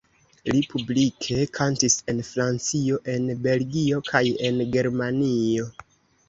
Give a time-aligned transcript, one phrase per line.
[0.51, 5.69] Li publike kantis en Francio, en Belgio kaj en Germanio.